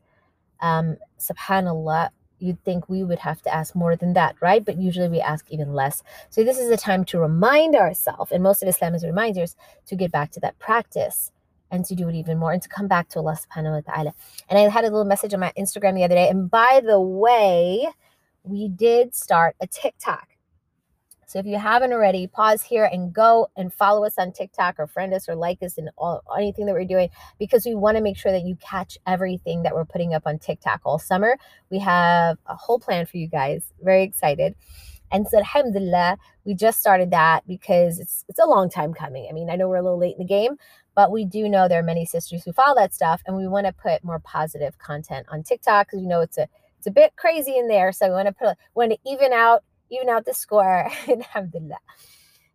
um, 0.60 0.98
subhanAllah, 1.18 2.10
you'd 2.38 2.62
think 2.64 2.88
we 2.88 3.02
would 3.02 3.18
have 3.18 3.42
to 3.42 3.52
ask 3.52 3.74
more 3.74 3.96
than 3.96 4.12
that, 4.12 4.36
right? 4.40 4.64
But 4.64 4.78
usually 4.78 5.08
we 5.08 5.20
ask 5.20 5.50
even 5.50 5.72
less. 5.72 6.02
So 6.30 6.44
this 6.44 6.58
is 6.58 6.70
a 6.70 6.76
time 6.76 7.04
to 7.06 7.18
remind 7.18 7.74
ourselves, 7.74 8.30
and 8.30 8.42
most 8.42 8.62
of 8.62 8.68
Islam 8.68 8.94
is 8.94 9.04
reminders, 9.04 9.56
to 9.86 9.96
get 9.96 10.12
back 10.12 10.30
to 10.32 10.40
that 10.40 10.58
practice 10.58 11.32
and 11.70 11.84
to 11.84 11.94
do 11.94 12.08
it 12.08 12.14
even 12.14 12.38
more 12.38 12.52
and 12.52 12.62
to 12.62 12.68
come 12.68 12.88
back 12.88 13.08
to 13.10 13.18
Allah 13.18 13.36
subhanahu 13.36 13.84
wa 13.84 13.92
ta'ala. 13.92 14.14
And 14.48 14.58
I 14.58 14.68
had 14.68 14.84
a 14.84 14.90
little 14.90 15.04
message 15.04 15.34
on 15.34 15.40
my 15.40 15.52
Instagram 15.58 15.94
the 15.94 16.04
other 16.04 16.14
day. 16.14 16.28
And 16.28 16.50
by 16.50 16.80
the 16.84 17.00
way, 17.00 17.88
we 18.42 18.68
did 18.68 19.14
start 19.14 19.56
a 19.60 19.66
TikTok. 19.66 20.27
So 21.28 21.38
if 21.38 21.44
you 21.44 21.58
haven't 21.58 21.92
already, 21.92 22.26
pause 22.26 22.62
here 22.62 22.88
and 22.90 23.12
go 23.12 23.48
and 23.54 23.70
follow 23.70 24.06
us 24.06 24.14
on 24.16 24.32
TikTok 24.32 24.76
or 24.78 24.86
friend 24.86 25.12
us 25.12 25.28
or 25.28 25.34
like 25.36 25.62
us 25.62 25.76
and 25.76 25.90
all 25.98 26.22
anything 26.38 26.64
that 26.64 26.72
we're 26.72 26.86
doing 26.86 27.10
because 27.38 27.66
we 27.66 27.74
want 27.74 27.98
to 27.98 28.02
make 28.02 28.16
sure 28.16 28.32
that 28.32 28.44
you 28.44 28.56
catch 28.56 28.96
everything 29.06 29.62
that 29.62 29.74
we're 29.74 29.84
putting 29.84 30.14
up 30.14 30.22
on 30.24 30.38
TikTok 30.38 30.80
all 30.84 30.98
summer. 30.98 31.36
We 31.70 31.80
have 31.80 32.38
a 32.46 32.56
whole 32.56 32.80
plan 32.80 33.04
for 33.04 33.18
you 33.18 33.28
guys. 33.28 33.74
Very 33.82 34.04
excited. 34.04 34.54
And 35.12 35.28
so 35.28 35.36
alhamdulillah, 35.36 36.16
we 36.46 36.54
just 36.54 36.80
started 36.80 37.10
that 37.10 37.46
because 37.46 37.98
it's 37.98 38.24
it's 38.28 38.38
a 38.38 38.46
long 38.46 38.70
time 38.70 38.94
coming. 38.94 39.26
I 39.28 39.32
mean, 39.34 39.50
I 39.50 39.56
know 39.56 39.68
we're 39.68 39.76
a 39.76 39.82
little 39.82 39.98
late 39.98 40.14
in 40.14 40.20
the 40.20 40.24
game, 40.24 40.56
But 40.94 41.12
we 41.12 41.26
do 41.26 41.46
know 41.48 41.68
there 41.68 41.80
are 41.80 41.82
many 41.82 42.06
sisters 42.06 42.42
who 42.42 42.52
follow 42.52 42.74
that 42.76 42.94
stuff, 42.94 43.22
and 43.26 43.36
we 43.36 43.46
want 43.46 43.66
to 43.66 43.72
put 43.72 44.02
more 44.02 44.18
positive 44.20 44.78
content 44.78 45.26
on 45.30 45.42
TikTok 45.42 45.88
because 45.88 46.00
we 46.00 46.08
know 46.08 46.22
it's 46.22 46.38
a 46.38 46.48
it's 46.78 46.86
a 46.86 46.90
bit 46.90 47.16
crazy 47.16 47.56
in 47.58 47.68
there. 47.68 47.92
So 47.92 48.06
we 48.08 48.14
want 48.14 48.28
to 48.28 48.32
put 48.34 48.56
want 48.74 48.92
to 48.92 48.98
even 49.06 49.32
out 49.32 49.62
even 49.90 50.08
out 50.08 50.24
the 50.24 50.34
score. 50.34 50.90
Alhamdulillah. 51.08 51.78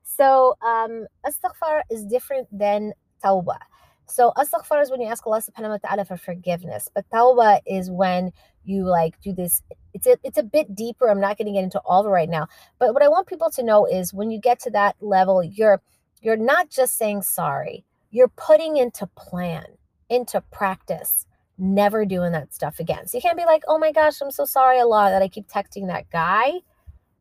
So 0.04 0.56
um 0.66 1.08
astaghfar 1.26 1.82
is 1.90 2.06
different 2.06 2.48
than 2.52 2.94
tawbah. 3.24 3.60
So 4.06 4.32
astaghfar 4.38 4.82
is 4.82 4.92
when 4.92 5.02
you 5.02 5.08
ask 5.08 5.26
Allah 5.26 5.42
subhanahu 5.42 5.70
wa 5.70 5.78
ta'ala 5.78 6.06
for 6.06 6.18
forgiveness. 6.18 6.90
But 6.94 7.10
tawbah 7.10 7.60
is 7.66 7.90
when 7.90 8.32
you 8.64 8.86
like 8.86 9.20
do 9.22 9.34
this. 9.34 9.64
It's 9.94 10.08
a, 10.08 10.18
it's 10.24 10.38
a 10.38 10.44
bit 10.44 10.76
deeper. 10.76 11.10
I'm 11.10 11.20
not 11.20 11.38
going 11.38 11.46
to 11.46 11.54
get 11.54 11.64
into 11.64 11.80
all 11.86 12.02
of 12.02 12.08
it 12.08 12.10
right 12.10 12.30
now. 12.30 12.48
But 12.80 12.94
what 12.94 13.04
I 13.04 13.08
want 13.08 13.28
people 13.28 13.52
to 13.52 13.64
know 13.64 13.86
is 13.86 14.14
when 14.14 14.32
you 14.32 14.40
get 14.40 14.60
to 14.62 14.72
that 14.72 14.96
level, 15.02 15.44
you're 15.44 15.82
you're 16.22 16.38
not 16.38 16.70
just 16.70 16.98
saying 16.98 17.22
sorry 17.22 17.86
you're 18.14 18.30
putting 18.30 18.78
into 18.78 19.08
plan, 19.18 19.66
into 20.08 20.40
practice, 20.52 21.26
never 21.58 22.06
doing 22.06 22.32
that 22.32 22.54
stuff 22.54 22.80
again. 22.80 23.08
So 23.08 23.18
you 23.18 23.24
can't 23.24 23.38
be 23.38 23.44
like, 23.44 23.64
oh 23.68 23.80
my 23.80 23.92
gosh, 23.92 24.22
I'm 24.22 24.30
so 24.30 24.46
sorry 24.46 24.80
Allah, 24.80 25.10
that 25.10 25.24
I 25.24 25.28
keep 25.28 25.48
texting 25.48 25.88
that 25.88 26.10
guy 26.12 26.52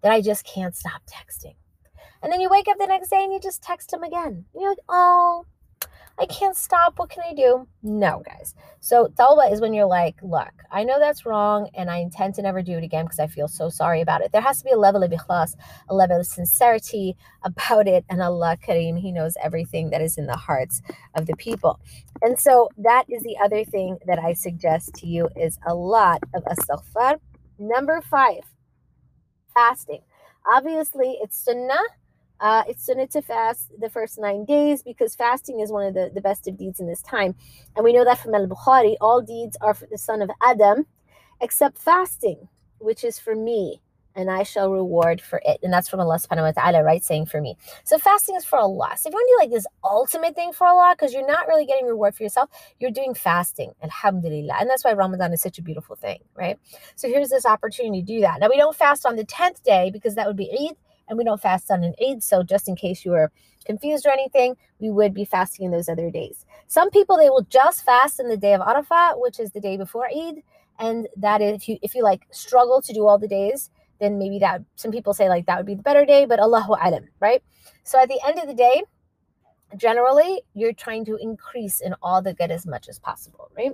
that 0.03 0.13
I 0.13 0.21
just 0.21 0.45
can't 0.45 0.77
stop 0.77 1.03
texting. 1.07 1.55
And 2.23 2.33
then 2.33 2.41
you 2.41 2.49
wake 2.49 2.69
up 2.69 2.79
the 2.79 2.87
next 2.87 3.09
day 3.09 3.25
and 3.25 3.33
you 3.33 3.41
just 3.41 3.63
text 3.63 3.93
him 3.93 4.03
again. 4.03 4.45
You're 4.55 4.71
like, 4.71 4.79
oh, 4.89 5.45
I 6.19 6.27
can't 6.27 6.57
stop. 6.57 6.99
What 6.99 7.11
can 7.11 7.25
I 7.29 7.35
do? 7.35 7.67
No, 7.83 8.23
guys. 8.25 8.55
So 8.81 9.09
tawbah 9.09 9.53
is 9.53 9.61
when 9.61 9.73
you're 9.73 9.87
like, 9.87 10.17
look, 10.23 10.53
I 10.71 10.85
know 10.85 11.01
that's 11.01 11.25
wrong 11.25 11.69
and 11.75 11.91
I 11.91 11.97
intend 11.97 12.35
to 12.35 12.43
never 12.43 12.63
do 12.63 12.77
it 12.77 12.85
again 12.85 13.07
because 13.07 13.19
I 13.19 13.27
feel 13.27 13.49
so 13.49 13.71
sorry 13.71 14.01
about 14.03 14.21
it. 14.21 14.31
There 14.31 14.43
has 14.43 14.59
to 14.59 14.65
be 14.65 14.71
a 14.73 14.79
level 14.79 15.03
of 15.03 15.11
ikhlas, 15.11 15.55
a 15.89 15.95
level 15.95 16.21
of 16.21 16.27
sincerity 16.27 17.17
about 17.43 17.89
it. 17.89 18.05
And 18.11 18.23
Allah 18.23 18.57
Kareem, 18.63 19.01
He 19.01 19.11
knows 19.11 19.37
everything 19.43 19.91
that 19.91 20.03
is 20.03 20.19
in 20.19 20.27
the 20.27 20.37
hearts 20.37 20.83
of 21.15 21.27
the 21.27 21.37
people. 21.37 21.81
And 22.21 22.39
so 22.39 22.69
that 22.79 23.05
is 23.09 23.23
the 23.23 23.39
other 23.43 23.65
thing 23.65 23.99
that 24.07 24.19
I 24.19 24.35
suggest 24.35 24.95
to 24.97 25.07
you 25.07 25.29
is 25.35 25.59
a 25.67 25.75
lot 25.75 26.23
of 26.35 26.45
astaghfar. 26.45 27.19
Number 27.59 28.01
five, 28.01 28.43
fasting. 29.55 30.01
Obviously, 30.53 31.19
it's 31.23 31.37
sunnah 31.37 31.83
uh, 32.43 32.65
it's 32.67 32.85
sunnah 32.85 33.07
to 33.07 33.23
fast 33.23 33.71
the 33.81 33.89
first 33.89 34.19
nine 34.19 34.45
days 34.45 34.83
because 34.83 35.15
fasting 35.15 35.61
is 35.61 35.71
one 35.71 35.87
of 35.87 35.95
the, 35.95 36.11
the 36.13 36.21
best 36.21 36.49
of 36.49 36.59
deeds 36.59 36.81
in 36.81 36.89
this 36.89 37.01
time. 37.03 37.37
And 37.77 37.85
we 37.85 37.93
know 37.93 38.05
that 38.05 38.19
from 38.19 38.35
Al 38.35 38.49
Bukhari, 38.49 38.97
all 39.01 39.23
deeds 39.23 39.57
are 39.61 39.75
for 39.75 39.87
the 39.87 39.97
son 39.97 40.21
of 40.21 40.31
Adam 40.43 40.85
except 41.41 41.79
fasting, 41.79 42.49
which 42.79 43.05
is 43.05 43.19
for 43.19 43.37
me, 43.37 43.81
and 44.15 44.31
I 44.31 44.43
shall 44.43 44.71
reward 44.71 45.21
for 45.21 45.41
it. 45.45 45.59
And 45.63 45.73
that's 45.73 45.89
from 45.89 46.01
Allah 46.01 46.17
subhanahu 46.17 46.55
wa 46.55 46.63
ta'ala, 46.63 46.83
right? 46.83 47.03
Saying 47.03 47.27
for 47.27 47.41
me. 47.41 47.57
So 47.85 47.99
fasting 47.99 48.37
is 48.37 48.45
for 48.45 48.59
Allah. 48.59 48.93
So 48.97 49.09
if 49.09 49.13
you 49.13 49.17
want 49.17 49.29
to 49.29 49.33
do 49.33 49.45
like 49.45 49.51
this 49.57 49.67
ultimate 49.85 50.35
thing 50.35 50.53
for 50.53 50.67
Allah, 50.67 50.95
because 50.97 51.13
you're 51.13 51.27
not 51.27 51.49
really 51.49 51.67
getting 51.67 51.87
reward 51.87 52.15
for 52.15 52.23
yourself, 52.23 52.51
you're 52.81 52.91
doing 52.91 53.15
fasting. 53.15 53.73
Alhamdulillah. 53.83 54.57
And 54.61 54.69
that's 54.69 54.85
why 54.85 54.93
Ramadan 54.93 55.33
is 55.33 55.43
such 55.43 55.59
a 55.59 55.63
beautiful 55.63 55.97
thing, 55.97 56.21
right? 56.35 56.59
So 56.97 57.09
here's 57.09 57.31
this 57.31 57.47
opportunity 57.47 58.01
to 58.01 58.07
do 58.07 58.21
that. 58.21 58.41
Now 58.41 58.49
we 58.49 58.57
don't 58.57 58.77
fast 58.77 59.07
on 59.07 59.17
the 59.17 59.25
10th 59.25 59.63
day 59.63 59.91
because 59.93 60.15
that 60.15 60.27
would 60.27 60.37
be 60.37 60.51
Eid 60.53 60.77
and 61.09 61.19
we 61.19 61.25
don't 61.25 61.41
fast 61.41 61.71
on 61.71 61.85
an 61.85 61.95
Eid. 62.03 62.23
So 62.23 62.43
just 62.43 62.69
in 62.69 62.77
case 62.77 63.05
you 63.05 63.13
were 63.13 63.31
confused 63.65 64.07
or 64.07 64.11
anything, 64.11 64.57
we 64.79 64.91
would 64.91 65.15
be 65.15 65.25
fasting 65.25 65.67
in 65.67 65.71
those 65.71 65.89
other 65.89 66.11
days. 66.11 66.45
Some 66.67 66.91
people 66.91 67.17
they 67.17 67.31
will 67.31 67.47
just 67.49 67.85
fast 67.85 68.21
in 68.21 68.29
the 68.29 68.37
day 68.37 68.55
of 68.55 68.61
Arafat, 68.61 69.21
which 69.21 69.39
is 69.39 69.53
the 69.53 69.61
day 69.61 69.77
before 69.77 70.07
Eid, 70.07 70.43
and 70.79 71.09
that 71.17 71.41
is 71.41 71.57
if 71.57 71.69
you 71.69 71.79
if 71.83 71.95
you 71.95 72.03
like 72.03 72.23
struggle 72.31 72.83
to 72.83 72.93
do 72.93 73.07
all 73.07 73.19
the 73.19 73.29
days, 73.29 73.71
then 74.03 74.19
maybe 74.19 74.39
that 74.41 74.63
some 74.75 74.91
people 74.91 75.15
say 75.15 75.29
like 75.29 75.47
that 75.47 75.57
would 75.57 75.67
be 75.67 75.75
the 75.75 75.83
better 75.83 76.05
day, 76.05 76.27
but 76.27 76.41
Allahu 76.41 76.75
alam, 76.75 77.09
right? 77.21 77.43
So 77.85 78.01
at 78.01 78.09
the 78.09 78.21
end 78.27 78.39
of 78.39 78.49
the 78.49 78.55
day, 78.55 78.83
generally 79.77 80.43
you're 80.55 80.73
trying 80.73 81.05
to 81.07 81.17
increase 81.17 81.81
in 81.81 81.95
all 82.03 82.21
the 82.21 82.35
good 82.35 82.51
as 82.51 82.67
much 82.67 82.89
as 82.89 82.99
possible, 82.99 83.51
right? 83.57 83.73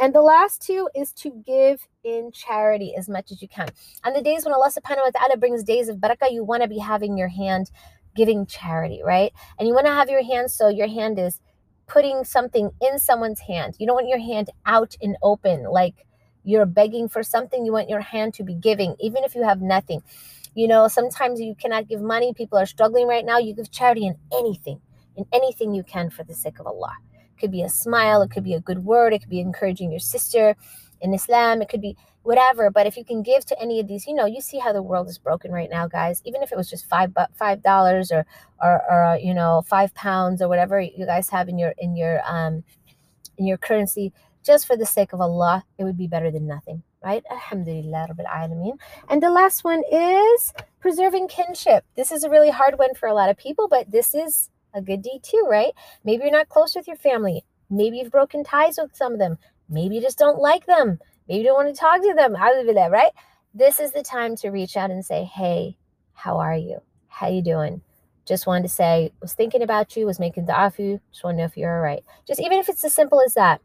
And 0.00 0.14
the 0.14 0.22
last 0.22 0.62
two 0.62 0.88
is 0.94 1.12
to 1.14 1.30
give 1.44 1.86
in 2.02 2.30
charity 2.32 2.94
as 2.96 3.08
much 3.08 3.30
as 3.30 3.42
you 3.42 3.48
can. 3.48 3.68
On 4.04 4.12
the 4.12 4.22
days 4.22 4.44
when 4.44 4.54
Allah 4.54 4.70
subhanahu 4.70 5.04
wa 5.04 5.10
ta'ala 5.10 5.36
brings 5.36 5.62
days 5.62 5.88
of 5.88 5.98
barakah, 5.98 6.32
you 6.32 6.44
want 6.44 6.62
to 6.62 6.68
be 6.68 6.78
having 6.78 7.18
your 7.18 7.28
hand 7.28 7.70
giving 8.16 8.46
charity, 8.46 9.02
right? 9.04 9.32
And 9.58 9.66
you 9.66 9.74
want 9.74 9.86
to 9.86 9.92
have 9.92 10.08
your 10.08 10.22
hand 10.22 10.50
so 10.50 10.68
your 10.68 10.88
hand 10.88 11.18
is 11.18 11.40
putting 11.86 12.24
something 12.24 12.70
in 12.80 12.98
someone's 12.98 13.40
hand. 13.40 13.74
You 13.78 13.86
don't 13.86 13.96
want 13.96 14.08
your 14.08 14.20
hand 14.20 14.50
out 14.66 14.96
and 15.02 15.16
open 15.22 15.64
like 15.64 16.06
you're 16.44 16.66
begging 16.66 17.08
for 17.08 17.22
something. 17.22 17.64
You 17.64 17.72
want 17.72 17.88
your 17.88 18.00
hand 18.00 18.34
to 18.34 18.44
be 18.44 18.54
giving, 18.54 18.94
even 19.00 19.24
if 19.24 19.34
you 19.34 19.42
have 19.42 19.60
nothing. 19.60 20.02
You 20.54 20.68
know, 20.68 20.86
sometimes 20.86 21.40
you 21.40 21.54
cannot 21.54 21.88
give 21.88 22.00
money. 22.00 22.32
People 22.32 22.58
are 22.58 22.66
struggling 22.66 23.08
right 23.08 23.24
now. 23.24 23.38
You 23.38 23.54
give 23.54 23.70
charity 23.70 24.06
in 24.06 24.16
anything 24.32 24.80
in 25.16 25.26
anything 25.32 25.74
you 25.74 25.82
can 25.82 26.10
for 26.10 26.24
the 26.24 26.34
sake 26.34 26.58
of 26.58 26.66
Allah. 26.66 26.94
It 27.12 27.40
could 27.40 27.50
be 27.50 27.62
a 27.62 27.68
smile, 27.68 28.22
it 28.22 28.30
could 28.30 28.44
be 28.44 28.54
a 28.54 28.60
good 28.60 28.84
word, 28.84 29.12
it 29.12 29.20
could 29.20 29.30
be 29.30 29.40
encouraging 29.40 29.90
your 29.90 30.00
sister 30.00 30.56
in 31.00 31.12
Islam, 31.12 31.60
it 31.62 31.68
could 31.68 31.80
be 31.80 31.96
whatever. 32.22 32.70
But 32.70 32.86
if 32.86 32.96
you 32.96 33.04
can 33.04 33.22
give 33.22 33.44
to 33.46 33.60
any 33.60 33.80
of 33.80 33.88
these, 33.88 34.06
you 34.06 34.14
know, 34.14 34.26
you 34.26 34.40
see 34.40 34.58
how 34.58 34.72
the 34.72 34.82
world 34.82 35.08
is 35.08 35.18
broken 35.18 35.52
right 35.52 35.68
now, 35.70 35.86
guys. 35.86 36.22
Even 36.24 36.42
if 36.42 36.52
it 36.52 36.56
was 36.56 36.70
just 36.70 36.88
five 36.88 37.12
but 37.12 37.30
five 37.34 37.62
dollars 37.62 38.10
or 38.10 38.24
or 38.62 38.82
or 38.88 39.04
uh, 39.04 39.16
you 39.16 39.34
know 39.34 39.62
five 39.66 39.94
pounds 39.94 40.40
or 40.40 40.48
whatever 40.48 40.80
you 40.80 41.06
guys 41.06 41.28
have 41.28 41.48
in 41.48 41.58
your 41.58 41.74
in 41.78 41.96
your 41.96 42.20
um 42.24 42.64
in 43.36 43.46
your 43.46 43.58
currency, 43.58 44.12
just 44.44 44.66
for 44.66 44.76
the 44.76 44.86
sake 44.86 45.12
of 45.12 45.20
Allah, 45.20 45.64
it 45.78 45.84
would 45.84 45.98
be 45.98 46.06
better 46.06 46.30
than 46.30 46.46
nothing 46.46 46.82
right? 47.04 47.22
Alhamdulillah 47.30 48.08
Rabbil 48.10 48.26
Alameen. 48.26 48.78
And 49.08 49.22
the 49.22 49.30
last 49.30 49.62
one 49.62 49.82
is 49.92 50.52
preserving 50.80 51.28
kinship. 51.28 51.84
This 51.96 52.10
is 52.10 52.24
a 52.24 52.30
really 52.30 52.50
hard 52.50 52.78
one 52.78 52.94
for 52.94 53.08
a 53.08 53.14
lot 53.14 53.28
of 53.30 53.36
people, 53.36 53.68
but 53.68 53.90
this 53.90 54.14
is 54.14 54.50
a 54.72 54.80
good 54.80 55.02
deed 55.02 55.20
too, 55.22 55.46
right? 55.48 55.72
Maybe 56.02 56.22
you're 56.22 56.32
not 56.32 56.48
close 56.48 56.74
with 56.74 56.88
your 56.88 56.96
family. 56.96 57.44
Maybe 57.70 57.98
you've 57.98 58.10
broken 58.10 58.42
ties 58.42 58.78
with 58.80 58.96
some 58.96 59.12
of 59.12 59.18
them. 59.18 59.38
Maybe 59.68 59.96
you 59.96 60.00
just 60.00 60.18
don't 60.18 60.40
like 60.40 60.66
them. 60.66 60.98
Maybe 61.28 61.40
you 61.40 61.44
don't 61.44 61.64
want 61.64 61.74
to 61.74 61.80
talk 61.80 62.00
to 62.00 62.14
them. 62.14 62.34
Right? 62.34 63.12
This 63.54 63.80
is 63.80 63.92
the 63.92 64.02
time 64.02 64.36
to 64.36 64.50
reach 64.50 64.76
out 64.76 64.90
and 64.90 65.04
say, 65.04 65.24
"Hey, 65.24 65.78
how 66.12 66.38
are 66.38 66.56
you? 66.56 66.80
How 67.08 67.28
you 67.28 67.42
doing?" 67.42 67.82
Just 68.26 68.46
wanted 68.46 68.64
to 68.64 68.68
say, 68.68 69.12
was 69.20 69.34
thinking 69.34 69.62
about 69.62 69.96
you, 69.96 70.06
was 70.06 70.18
making 70.18 70.46
for 70.46 70.72
you. 70.78 71.00
Just 71.12 71.24
want 71.24 71.34
to 71.34 71.38
know 71.38 71.44
if 71.44 71.56
you're 71.56 71.74
all 71.74 71.82
right. 71.82 72.02
Just 72.26 72.40
even 72.40 72.58
if 72.58 72.68
it's 72.68 72.84
as 72.84 72.94
simple 72.94 73.20
as 73.24 73.34
that. 73.34 73.60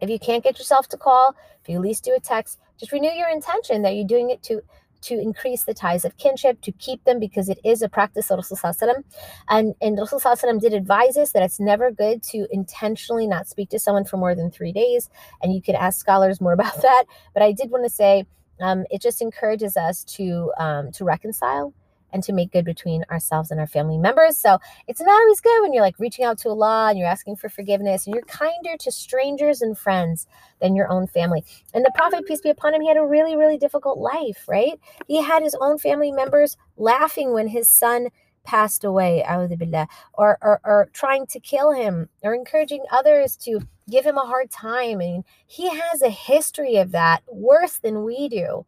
If 0.00 0.10
you 0.10 0.18
can't 0.18 0.44
get 0.44 0.58
yourself 0.58 0.88
to 0.88 0.96
call, 0.96 1.34
if 1.62 1.68
you 1.68 1.76
at 1.76 1.82
least 1.82 2.04
do 2.04 2.14
a 2.14 2.20
text, 2.20 2.58
just 2.78 2.92
renew 2.92 3.10
your 3.10 3.28
intention 3.28 3.82
that 3.82 3.94
you're 3.94 4.06
doing 4.06 4.30
it 4.30 4.42
to 4.44 4.62
to 5.02 5.18
increase 5.18 5.64
the 5.64 5.74
ties 5.74 6.04
of 6.04 6.16
kinship, 6.18 6.60
to 6.60 6.72
keep 6.72 7.04
them 7.04 7.18
because 7.18 7.48
it 7.48 7.58
is 7.64 7.82
a 7.82 7.88
practice 7.88 8.30
of 8.30 8.38
Rasulullah 8.38 9.02
and, 9.48 9.74
and 9.80 9.98
Rasulullah 9.98 10.60
did 10.60 10.74
advise 10.74 11.16
us 11.16 11.32
that 11.32 11.42
it's 11.42 11.58
never 11.58 11.90
good 11.90 12.22
to 12.24 12.46
intentionally 12.50 13.26
not 13.26 13.48
speak 13.48 13.70
to 13.70 13.78
someone 13.78 14.04
for 14.04 14.16
more 14.18 14.34
than 14.34 14.50
three 14.50 14.72
days. 14.72 15.08
And 15.42 15.54
you 15.54 15.62
could 15.62 15.74
ask 15.74 15.98
scholars 15.98 16.40
more 16.40 16.52
about 16.60 16.82
that. 16.82 17.04
But 17.32 17.42
I 17.42 17.52
did 17.52 17.70
want 17.70 17.84
to 17.84 17.90
say 17.90 18.26
um, 18.60 18.84
it 18.90 19.00
just 19.00 19.22
encourages 19.22 19.76
us 19.76 20.04
to 20.04 20.52
um, 20.58 20.92
to 20.92 21.04
reconcile 21.04 21.72
and 22.12 22.22
to 22.24 22.32
make 22.32 22.52
good 22.52 22.64
between 22.64 23.04
ourselves 23.10 23.50
and 23.50 23.60
our 23.60 23.66
family 23.66 23.98
members. 23.98 24.36
So 24.36 24.58
it's 24.86 25.00
not 25.00 25.20
always 25.20 25.40
good 25.40 25.62
when 25.62 25.72
you're 25.72 25.82
like 25.82 25.98
reaching 25.98 26.24
out 26.24 26.38
to 26.38 26.50
Allah 26.50 26.90
and 26.90 26.98
you're 26.98 27.08
asking 27.08 27.36
for 27.36 27.48
forgiveness 27.48 28.06
and 28.06 28.14
you're 28.14 28.24
kinder 28.24 28.76
to 28.78 28.92
strangers 28.92 29.62
and 29.62 29.76
friends 29.76 30.26
than 30.60 30.74
your 30.74 30.90
own 30.90 31.06
family. 31.06 31.44
And 31.74 31.84
the 31.84 31.92
Prophet, 31.94 32.26
peace 32.26 32.40
be 32.40 32.50
upon 32.50 32.74
him, 32.74 32.80
he 32.80 32.88
had 32.88 32.96
a 32.96 33.04
really, 33.04 33.36
really 33.36 33.58
difficult 33.58 33.98
life, 33.98 34.44
right? 34.48 34.78
He 35.06 35.22
had 35.22 35.42
his 35.42 35.56
own 35.60 35.78
family 35.78 36.12
members 36.12 36.56
laughing 36.76 37.32
when 37.32 37.48
his 37.48 37.68
son 37.68 38.08
passed 38.44 38.84
away, 38.84 39.24
billah, 39.58 39.86
or, 40.14 40.38
or, 40.40 40.60
or 40.64 40.88
trying 40.92 41.26
to 41.26 41.40
kill 41.40 41.72
him, 41.72 42.08
or 42.22 42.34
encouraging 42.34 42.82
others 42.90 43.36
to 43.36 43.60
give 43.88 44.04
him 44.04 44.16
a 44.16 44.26
hard 44.26 44.50
time. 44.50 44.98
Mean, 44.98 45.24
he 45.46 45.68
has 45.68 46.02
a 46.02 46.10
history 46.10 46.76
of 46.76 46.92
that 46.92 47.22
worse 47.28 47.78
than 47.78 48.04
we 48.04 48.28
do, 48.28 48.64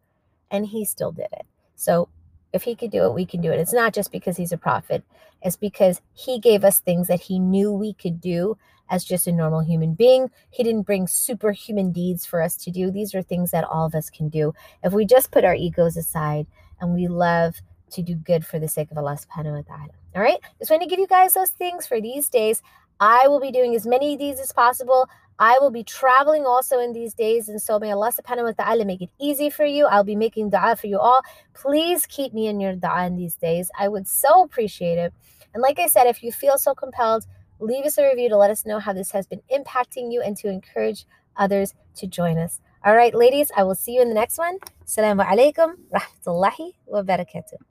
and 0.51 0.67
he 0.67 0.85
still 0.85 1.11
did 1.11 1.27
it. 1.33 1.45
So 1.75 2.09
if 2.53 2.63
he 2.63 2.75
could 2.75 2.91
do 2.91 3.05
it, 3.05 3.13
we 3.13 3.25
can 3.25 3.41
do 3.41 3.51
it. 3.51 3.59
It's 3.59 3.73
not 3.73 3.93
just 3.93 4.11
because 4.11 4.37
he's 4.37 4.51
a 4.51 4.57
prophet, 4.57 5.03
it's 5.41 5.57
because 5.57 6.01
he 6.13 6.39
gave 6.39 6.63
us 6.63 6.79
things 6.79 7.07
that 7.07 7.21
he 7.21 7.39
knew 7.39 7.71
we 7.73 7.93
could 7.93 8.21
do 8.21 8.57
as 8.89 9.03
just 9.03 9.27
a 9.27 9.31
normal 9.31 9.61
human 9.61 9.93
being. 9.93 10.29
He 10.49 10.63
didn't 10.63 10.83
bring 10.83 11.07
superhuman 11.07 11.91
deeds 11.91 12.25
for 12.25 12.41
us 12.41 12.55
to 12.57 12.71
do. 12.71 12.91
These 12.91 13.15
are 13.15 13.21
things 13.21 13.51
that 13.51 13.63
all 13.63 13.85
of 13.85 13.95
us 13.95 14.09
can 14.09 14.29
do. 14.29 14.53
If 14.83 14.93
we 14.93 15.05
just 15.05 15.31
put 15.31 15.43
our 15.43 15.55
egos 15.55 15.97
aside 15.97 16.47
and 16.79 16.93
we 16.93 17.07
love 17.07 17.61
to 17.91 18.01
do 18.01 18.15
good 18.15 18.45
for 18.45 18.59
the 18.59 18.67
sake 18.67 18.91
of 18.91 18.97
Allah 18.97 19.17
subhanahu 19.17 19.55
wa 19.55 19.75
ta'ala. 19.75 19.93
All 20.15 20.21
right. 20.21 20.39
Just 20.59 20.71
want 20.71 20.83
to 20.83 20.89
give 20.89 20.99
you 20.99 21.07
guys 21.07 21.33
those 21.33 21.49
things 21.49 21.87
for 21.87 21.99
these 21.99 22.29
days. 22.29 22.61
I 22.99 23.27
will 23.27 23.39
be 23.39 23.51
doing 23.51 23.75
as 23.75 23.85
many 23.85 24.13
of 24.13 24.19
these 24.19 24.39
as 24.39 24.51
possible. 24.51 25.09
I 25.39 25.57
will 25.59 25.71
be 25.71 25.83
traveling 25.83 26.45
also 26.45 26.79
in 26.79 26.93
these 26.93 27.13
days. 27.13 27.49
And 27.49 27.61
so 27.61 27.79
may 27.79 27.91
Allah 27.91 28.11
subhanahu 28.11 28.43
wa 28.57 28.63
ta'ala 28.63 28.85
make 28.85 29.01
it 29.01 29.09
easy 29.19 29.49
for 29.49 29.65
you. 29.65 29.85
I'll 29.85 30.03
be 30.03 30.15
making 30.15 30.49
dua 30.49 30.75
for 30.75 30.87
you 30.87 30.99
all. 30.99 31.21
Please 31.53 32.05
keep 32.05 32.33
me 32.33 32.47
in 32.47 32.59
your 32.59 32.75
dua 32.75 33.05
in 33.07 33.17
these 33.17 33.35
days. 33.35 33.71
I 33.77 33.87
would 33.87 34.07
so 34.07 34.43
appreciate 34.43 34.97
it. 34.97 35.13
And 35.53 35.61
like 35.61 35.79
I 35.79 35.87
said, 35.87 36.07
if 36.07 36.23
you 36.23 36.31
feel 36.31 36.57
so 36.57 36.73
compelled, 36.73 37.25
leave 37.59 37.85
us 37.85 37.97
a 37.97 38.07
review 38.07 38.29
to 38.29 38.37
let 38.37 38.51
us 38.51 38.65
know 38.65 38.79
how 38.79 38.93
this 38.93 39.11
has 39.11 39.27
been 39.27 39.41
impacting 39.51 40.11
you 40.11 40.21
and 40.21 40.35
to 40.37 40.49
encourage 40.49 41.05
others 41.37 41.73
to 41.95 42.07
join 42.07 42.37
us. 42.37 42.59
All 42.85 42.95
right, 42.95 43.13
ladies, 43.15 43.51
I 43.55 43.63
will 43.63 43.75
see 43.75 43.93
you 43.93 44.01
in 44.01 44.09
the 44.09 44.15
next 44.15 44.37
one. 44.37 44.57
Assalamu 44.85 45.25
alaikum 45.25 45.75
rahmatullahi 45.93 46.73
wa 46.85 47.01
barakatuh. 47.01 47.55